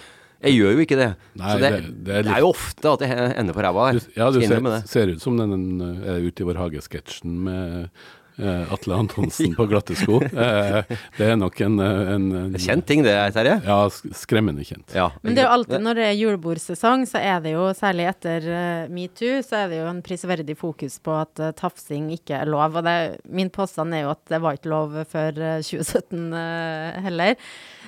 [0.46, 1.16] Jeg gjør jo ikke det.
[1.36, 3.92] Nei, så det, det- det, det er er jo ofte at jeg ender på ræva
[3.96, 7.84] Du, ja, du ser, ser ut som den eh, er ute i vår hage-sketsjen med
[7.84, 7.88] eh,
[8.38, 10.18] Atle Antonsen på glatte sko.
[10.46, 10.82] Eh,
[11.16, 13.54] det er nok en, eh, en, en Kjent ting det, Terje.
[13.64, 14.92] Ja, sk- skremmende kjent.
[14.94, 15.06] Ja.
[15.24, 18.46] Men det er jo alltid når det er julebordsesong, så er det jo, særlig etter
[18.52, 22.50] eh, metoo, så er det jo en prisverdig fokus på at eh, tafsing ikke er
[22.52, 22.76] lov.
[22.76, 22.96] Og det,
[23.32, 27.34] min påstand er jo at det var ikke lov før eh, 2017 eh, heller.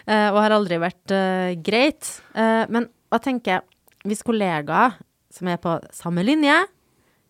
[0.06, 2.14] eh, og har aldri vært eh, greit.
[2.34, 3.66] Eh, men hva tenker jeg,
[4.08, 4.96] hvis kollegaer
[5.34, 6.54] som er på samme linje,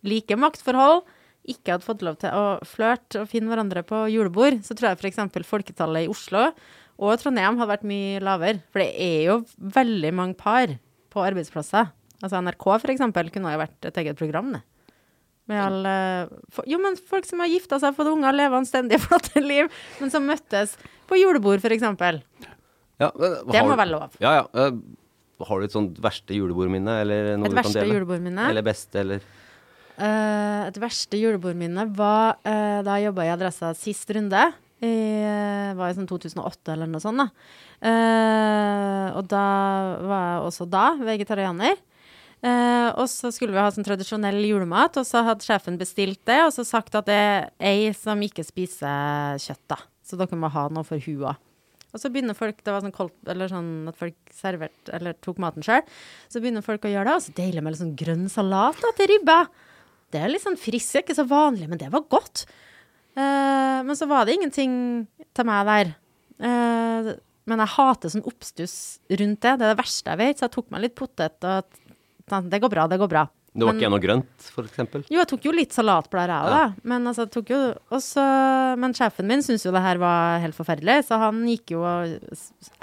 [0.07, 1.03] like maktforhold,
[1.51, 5.01] ikke hadde fått lov til å flørte og finne hverandre på julebord, så tror jeg
[5.01, 5.45] f.eks.
[5.47, 6.49] folketallet i Oslo
[6.99, 8.59] og Trondheim hadde vært mye lavere.
[8.73, 9.37] For det er jo
[9.77, 10.73] veldig mange par
[11.09, 11.87] på arbeidsplasser.
[12.19, 13.05] Altså NRK f.eks.
[13.31, 14.63] kunne ha vært et eget program, det.
[15.49, 15.93] Alle
[16.53, 20.11] for, Jo, men folk som har gifta seg, fått unger, lever anstendige, flotte liv, men
[20.13, 20.75] som møttes
[21.09, 21.87] på julebord, f.eks.
[22.99, 24.19] Ja, men Det må være lov.
[24.21, 24.45] Ja, ja.
[24.53, 24.75] Eh,
[25.47, 26.99] Har du et sånt verste julebordminne?
[27.01, 28.49] Eller noe Et verste julebordminne?
[28.51, 29.23] Eller beste, eller
[29.99, 34.45] Eh, et verste julebordminne var uh, da jeg jobba i Adressa sist runde.
[34.79, 34.93] I,
[35.27, 37.27] uh, var i sånn 2008 eller noe sånt, da.
[37.79, 39.43] Eh, og da
[40.07, 41.79] var jeg også da vegetarianer.
[42.39, 46.53] Og så skulle vi ha sånn tradisjonell julemat, og så hadde sjefen bestilt det, og
[46.55, 49.79] så sagt at det er ei som ikke spiser kjøtt, da.
[50.07, 51.33] Så dere må ha noe for hua.
[51.91, 55.65] Og så begynner folk, det var sånn, koldt, sånn at folk servert, eller tok maten
[55.65, 55.83] sjøl.
[56.31, 58.95] Så begynner folk å gjøre det, og så deilig med litt sånn grønn salat da,
[58.95, 59.41] til ribba.
[60.09, 62.45] Det er litt sånn friskt, ikke så vanlig, men det var godt.
[63.17, 64.73] Uh, men så var det ingenting
[65.35, 65.91] til meg der.
[66.39, 67.11] Uh,
[67.49, 68.77] men jeg hater sånn oppstuss
[69.09, 69.57] rundt det.
[69.57, 70.39] Det er det verste jeg vet.
[70.39, 71.67] Så jeg tok meg litt potet og
[72.29, 73.25] tenkte det går bra, det går bra.
[73.49, 75.03] Det var Men- ikke noe grønt, eksempel?
[75.09, 76.73] jo, jeg tok jo litt salatblader, jeg òg, da.
[76.83, 81.07] Men, altså, jeg jo, også, men sjefen min syntes jo det her var helt forferdelig,
[81.07, 82.21] så han gikk jo og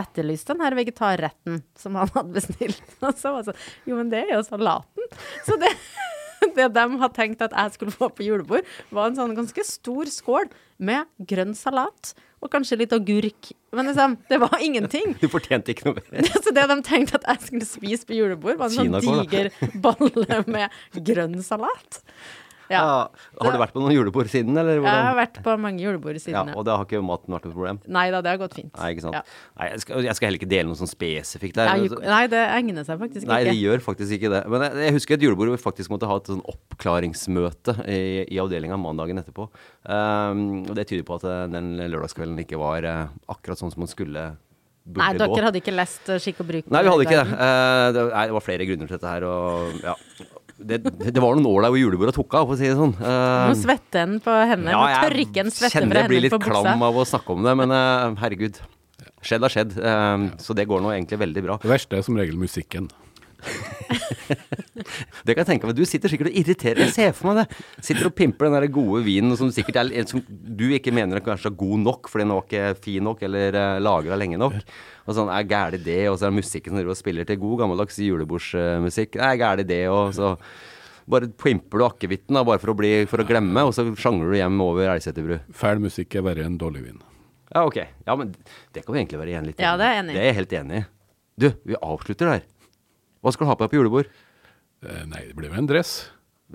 [0.02, 2.82] etterlyste den her vegetarretten som han hadde bestilt.
[3.06, 5.06] Og så var det sånn Jo, men det er jo salaten.
[5.46, 5.70] Så det,
[6.58, 10.10] det de hadde tenkt at jeg skulle få på julebord, var en sånn ganske stor
[10.12, 13.50] skål med grønn salat og kanskje litt agurk.
[13.74, 15.14] Men liksom, det var ingenting.
[15.22, 16.28] Du fortjente ikke noe mer.
[16.44, 19.50] Så det de tenkte at jeg skulle spise på julebord, var en sånn diger
[19.82, 22.02] balle med grønn salat.
[22.72, 22.80] Ja.
[22.80, 23.42] Ja.
[23.42, 26.52] Har du vært på noen julebord siden, eller Jeg har vært på mange julebord siden,
[26.52, 26.56] ja.
[26.56, 27.80] og da har ikke maten vært noe problem?
[27.98, 28.72] Nei da, det har gått fint.
[28.74, 29.34] Nei, ikke sant.
[29.58, 31.84] Nei, jeg skal, jeg skal heller ikke dele noe sånn spesifikt der.
[32.06, 33.32] Nei, det egner seg faktisk ikke.
[33.32, 34.42] Nei, det gjør faktisk ikke det.
[34.52, 38.00] Men jeg, jeg husker et julebord hvor vi faktisk måtte ha et sånn oppklaringsmøte i,
[38.26, 39.50] i avdelinga mandagen etterpå.
[39.86, 43.84] Um, og det tyder på at eh, den lørdagskvelden ikke var uh, akkurat sånn som
[43.84, 44.32] man skulle
[44.86, 45.26] Nei, gå.
[45.34, 46.68] dere hadde ikke lest uh, Skikk og bruk?
[46.70, 47.38] Nei, vi hadde ikke det.
[47.46, 49.26] Eh, det, nei, det var flere grunner til dette her.
[49.26, 49.94] Og, ja.
[50.56, 52.94] Det, det var noen år der hvor julebordet tok av, for å si det sånn.
[52.96, 54.72] Uh, Nå svetter en på hendene.
[54.72, 57.36] ja, Nå jeg tørker en svette kjenner fra jeg blir litt klam av å snakke
[57.36, 58.62] om det, men uh, herregud.
[59.26, 59.74] Skjedd har skjedd.
[59.80, 61.56] eh, så det går nå egentlig veldig bra.
[61.62, 62.86] Det verste er som regel musikken.
[65.26, 65.76] Det kan jeg tenke meg.
[65.78, 67.62] Du sitter sikkert og irriterer Jeg ser for meg det.
[67.84, 71.24] Sitter og pimper den der gode vinen som sikkert er som du ikke mener er
[71.24, 74.60] kanskje er god nok fordi den var ikke fin nok eller uh, lagra lenge nok.
[75.06, 77.38] Og sånn, er gæli det, og så er det musikken som driver og spiller til
[77.42, 79.18] god gammeldags julebordsmusikk.
[79.22, 80.32] Er gæli det, og så
[81.06, 84.34] bare pimper du akevitten da, bare for å, bli, for å glemme, og så sjangler
[84.34, 85.38] du hjem over Elgseterbru.
[85.54, 86.98] Fæl musikk er verre enn dårlig vin.
[87.52, 87.78] Ja, ok.
[87.78, 88.34] Ja, men
[88.74, 90.16] det kan vi egentlig være enige litt Ja, det er jeg enig i.
[90.16, 90.84] Det er jeg helt enig i.
[91.36, 92.44] Du, vi avslutter der.
[93.26, 94.10] Hva skal du ha på deg på julebord?
[94.86, 95.96] Eh, nei, det blir jo en dress.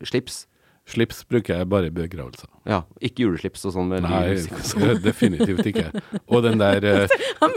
[0.08, 0.46] Slips?
[0.88, 2.48] Slips bruker jeg bare i begravelser.
[2.62, 5.88] Ja, ikke juleslips og sånn med Nei, og definitivt ikke.
[6.30, 7.16] Og den der eh,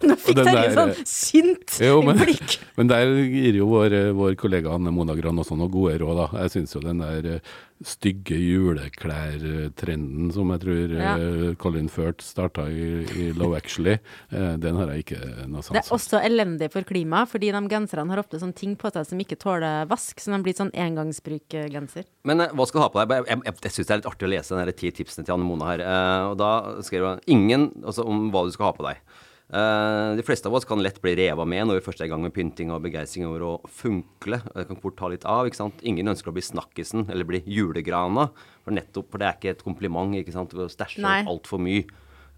[0.00, 2.56] Nå fikk jeg litt sånn eh, sint Jo, men, blikk.
[2.78, 6.22] men der gir jo vår, eh, vår kollega Anne Mona Gran også noen gode råd.
[6.22, 6.44] da.
[6.46, 7.42] Jeg syns jo den der
[7.80, 11.12] stygge juleklær-trenden som jeg tror Ja.
[11.60, 13.94] Colin Firth starta i, i Low Actually,
[14.28, 18.20] den har jeg ikke noe Det er også elendig for klimaet, fordi de genserne har
[18.20, 22.04] ofte sånne ting på seg som ikke tåler vask, så de blir sånn engangsbruk-genser.
[22.28, 23.16] Men hva skal du ha på deg?
[23.16, 25.48] Jeg, jeg, jeg syns det er litt artig å lese de ti tipsene til Anne
[25.48, 25.82] Mona her.
[25.82, 26.52] Eh, og da
[26.86, 29.02] skriver hun ingen altså, om hva du skal ha på deg.
[29.50, 32.10] Uh, de fleste av oss kan lett bli reva med når vi først er i
[32.12, 34.38] gang med pynting og begeistring over å funkle.
[34.46, 35.48] Det kan fort ta litt av.
[35.48, 35.82] ikke sant?
[35.82, 38.28] Ingen ønsker å bli snakkisen eller bli julegrana.
[38.62, 40.54] For nettopp, for det er ikke et kompliment ikke sant?
[40.54, 41.82] å stæsje altfor mye.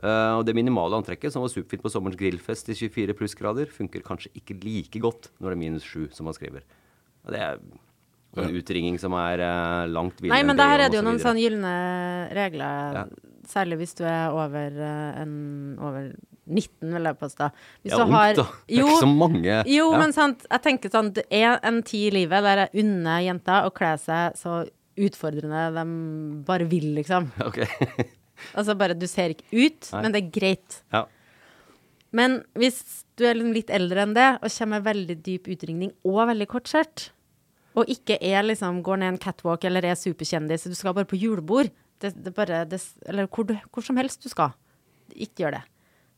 [0.02, 4.02] Uh, og det minimale antrekket, som var superfint på sommerens grillfest i 24 plussgrader, funker
[4.07, 6.64] kanskje ikke like godt når det er minus 7, som man skriver.
[7.26, 7.61] Og det er
[8.36, 11.18] en utringning som er uh, langt videre Nei, men det der er det jo noen
[11.18, 11.28] videre.
[11.28, 11.72] sånne gylne
[12.38, 13.04] regler, Ja.
[13.46, 15.34] særlig hvis du er over, uh, en,
[15.80, 16.12] over
[16.46, 17.50] 19, vil jeg påstå.
[17.84, 18.42] Hvis Ja, du ungt, har- da.
[18.66, 19.62] Det er ikke så mange.
[19.68, 19.98] Jo, Ja.
[19.98, 23.68] men sant, jeg tenker sånn, det er en tid i livet der jeg unner jenter
[23.68, 27.30] å kle seg så utfordrende de bare vil, liksom.
[27.46, 27.66] Okay.
[28.56, 30.02] Altså bare, du ser ikke ut, Nei.
[30.02, 30.82] men det er greit.
[30.92, 31.04] ja.
[32.14, 35.92] Men hvis du er liksom litt eldre enn det, og kommer med veldig dyp utringning
[36.04, 37.06] og veldig kort skjørt,
[37.78, 41.20] og ikke er liksom, går ned en catwalk eller er superkjendis, du skal bare på
[41.20, 44.56] julebord, det, det bare, det, eller hvor, du, hvor som helst du skal,
[45.12, 45.64] ikke gjør det.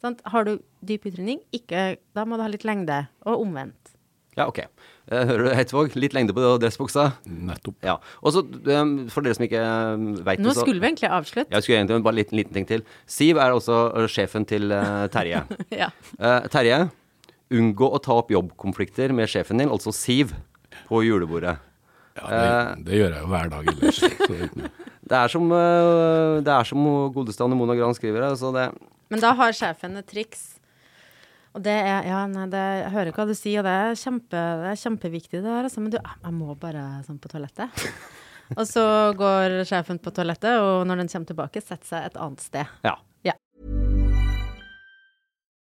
[0.04, 0.20] Sant?
[0.28, 1.40] Har du dyp utrydning,
[1.70, 3.94] da må du ha litt lengde, og omvendt.
[4.34, 4.64] Ja, OK.
[4.64, 5.94] Eh, hører du, Heitvåg?
[6.00, 7.06] Litt lengde på dressbuksa.
[7.24, 7.76] Nettopp.
[7.86, 7.98] Ja.
[8.24, 11.54] Og så, um, for dere som ikke um, veit Nå skulle vi egentlig avslutte.
[11.54, 12.82] Jeg skulle egentlig bare en liten, liten ting til.
[13.06, 15.44] Siv er også sjefen til uh, Terje.
[15.84, 15.90] Ja.
[16.18, 16.80] Eh, Terje,
[17.54, 20.34] unngå å ta opp jobbkonflikter med sjefen din, altså Siv,
[20.88, 21.56] på julebordet.
[22.14, 24.02] Ja, det, det gjør jeg jo hver dag ellers.
[25.04, 28.22] Det er som, uh, det er som godeste Anne Mona Gran skriver.
[28.24, 28.62] Altså det,
[29.12, 30.54] Men da har sjefen et triks.
[31.52, 34.32] Og det er Ja, nei, det, jeg hører hva du sier, og det er, kjempe,
[34.62, 35.84] det er kjempeviktig, det der, altså.
[35.84, 37.84] Men du, jeg må bare sånn på toalettet.
[38.58, 38.86] og så
[39.20, 42.78] går sjefen på toalettet, og når den kommer tilbake, setter seg et annet sted.
[42.88, 42.96] ja.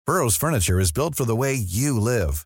[0.08, 2.46] Burrow's furniture is built for the way you live.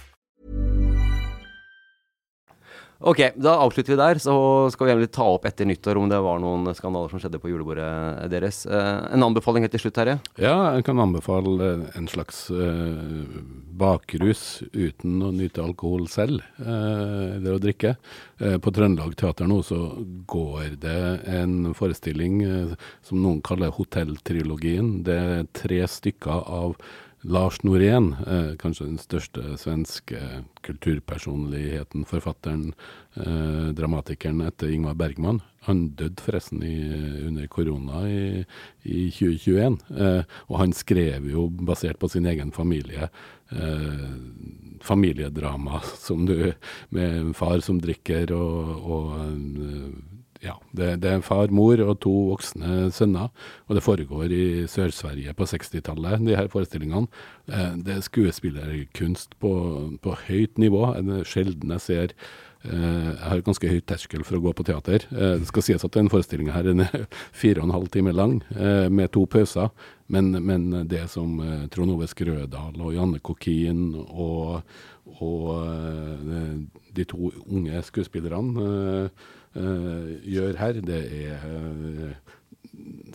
[3.01, 4.19] Ok, da avslutter vi der.
[4.21, 4.33] Så
[4.73, 8.29] skal vi ta opp etter nyttår om det var noen skandaler som skjedde på julebordet
[8.31, 8.63] deres.
[8.69, 10.19] Eh, en anbefaling helt til slutt, Terje?
[10.41, 13.23] Ja, jeg kan anbefale en slags eh,
[13.81, 17.95] bakrus uten å nyte alkohol selv, det å drikke.
[18.41, 19.77] Eh, på Trøndelag Teater nå så
[20.29, 22.73] går det en forestilling eh,
[23.05, 25.01] som noen kaller Hotelltrilogien.
[25.05, 26.75] Det er tre stykker av
[27.23, 30.17] Lars Norén, eh, kanskje den største svenske
[30.65, 32.73] kulturpersonligheten, forfatteren,
[33.15, 35.41] eh, dramatikeren etter Ingmar Bergman.
[35.67, 36.75] Han døde forresten i,
[37.27, 38.45] under korona i,
[38.83, 43.09] i 2021, eh, og han skrev jo, basert på sin egen familie,
[43.51, 44.07] eh,
[44.81, 46.53] familiedrama som du,
[46.89, 50.01] med en far som drikker og, og en,
[50.41, 53.29] ja, det, det er far, mor og to voksne sønner,
[53.69, 57.09] og det foregår i Sør-Sverige på 60-tallet, de her forestillingene.
[57.51, 59.51] Eh, det er skuespillerkunst på,
[60.01, 60.87] på høyt nivå.
[61.05, 62.15] Det sjelden jeg ser
[62.65, 65.05] eh, Jeg har ganske høyt terskel for å gå på teater.
[65.13, 67.05] Eh, det skal sies at den forestillinga her den er
[67.43, 68.39] fire og en halv time lang,
[68.89, 69.69] med to pauser.
[70.11, 71.37] Men, men det som
[71.71, 74.65] Trond Ove Skrødal og Janne Kokin og,
[75.21, 76.20] og
[76.95, 79.25] de to unge skuespillerne eh,
[79.61, 82.37] eh, gjør her, det er eh,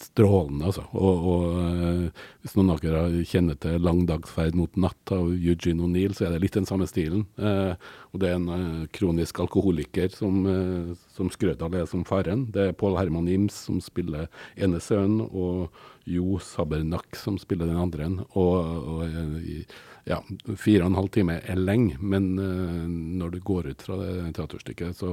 [0.01, 0.85] strålende, altså.
[0.93, 2.11] Og, og
[2.43, 6.35] hvis noen av dere kjenner til 'Lang dagsferd mot natt' av Eugene O'Neill, så er
[6.35, 7.25] det litt den samme stilen.
[7.41, 7.73] Eh,
[8.13, 12.47] og det er en eh, kronisk alkoholiker som, eh, som Skrødal er som faren.
[12.53, 15.73] Det er Pål Herman Ims som spiller ene sønnen, og
[16.07, 18.07] Jo Sabernak som spiller den andre.
[18.39, 19.03] Og, og
[20.07, 20.21] ja,
[20.55, 24.13] fire og en halv time er lenge, men uh, når du går ut fra det
[24.37, 25.09] teaterstykket, så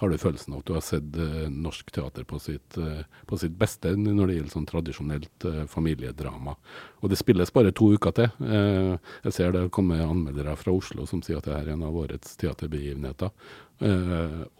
[0.00, 3.38] har du følelsen av at du har sett uh, norsk teater på sitt, uh, på
[3.38, 6.56] sitt, beste når det gjelder sånn tradisjonelt familiedrama.
[7.02, 8.30] Og det spilles bare to uker til.
[8.42, 12.34] jeg ser det kommer anmeldere fra Oslo som sier at det er en av årets
[12.40, 13.30] teaterbegivenheter.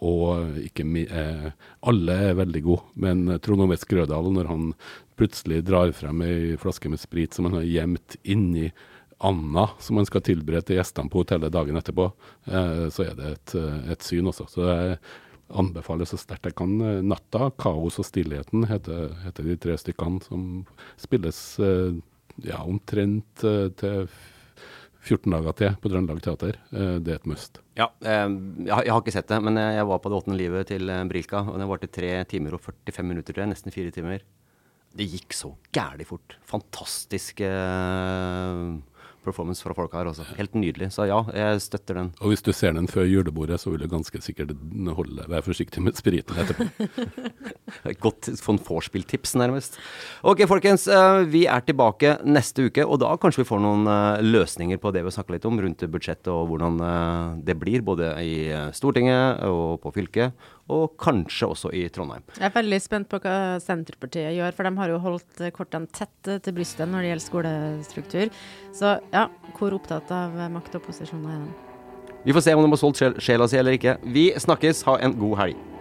[0.03, 0.85] og ikke
[1.81, 4.73] alle er veldig gode, men Trond Ove Skrødal, når han
[5.19, 8.71] plutselig drar frem ei flaske med sprit som han har gjemt inni
[9.23, 12.09] Anna som man skal tilberede til gjestene på hotellet dagen etterpå,
[12.51, 13.55] eh, så er det et,
[13.95, 14.49] et, syn også.
[14.51, 14.97] Så jeg
[15.63, 16.75] anbefaler så sterkt jeg kan.
[17.07, 20.47] 'Natta', 'Kaos og stillheten' heter, heter de tre stykkene som
[21.01, 22.01] spilles eh,
[22.47, 24.07] ja, omtrent eh, til
[25.03, 26.59] 14 dager til på Trøndelag Teater.
[26.73, 27.59] Eh, det er et must.
[27.79, 28.29] Ja, eh,
[28.67, 31.45] jeg har, ikke sett det, men jeg var på det åttende livet til Brilka.
[31.51, 33.51] Og det varte tre timer og 45 minutter, jeg.
[33.51, 34.23] Nesten fire timer.
[34.93, 36.37] Det gikk så gæli fort.
[36.49, 38.63] Fantastisk eh,
[39.25, 40.11] performance fra folk her.
[40.11, 40.27] Også.
[40.39, 40.91] Helt nydelig.
[40.95, 42.11] Så ja, jeg støtter den.
[42.21, 44.55] Og hvis du ser den før julebordet, så vil du ganske sikkert
[44.97, 46.69] holde, være forsiktig med spriten etterpå.
[48.05, 49.79] Godt von vorspiel-tips, nærmest.
[50.27, 50.87] Ok, folkens.
[50.91, 54.95] Eh, vi er tilbake neste uke, og da kanskje vi får noen eh, løsninger på
[54.95, 58.35] det vi snakka litt om rundt budsjettet og hvordan eh, det blir, både i
[58.77, 62.23] Stortinget og på fylket og kanskje også i Trondheim.
[62.39, 66.31] Jeg er veldig spent på hva Senterpartiet gjør, for de har jo holdt kortene tett
[66.45, 68.33] til brystet når det gjelder skolestruktur.
[68.77, 69.27] Så ja,
[69.59, 71.53] hvor opptatt av makt og posisjon er de?
[72.23, 73.97] Vi får se om de har solgt sjela si eller ikke.
[74.15, 74.85] Vi snakkes.
[74.87, 75.72] Ha en god helg.